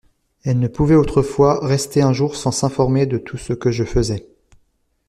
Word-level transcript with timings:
Elle 0.43 0.57
ne 0.57 0.67
pouvait 0.67 0.95
autrefois 0.95 1.59
rester 1.63 2.01
un 2.01 2.11
jour 2.11 2.35
sans 2.35 2.49
s'informer 2.51 3.05
de 3.05 3.19
tout 3.19 3.37
ce 3.37 3.53
que 3.53 3.69
je 3.69 3.83
faisais. 3.83 4.25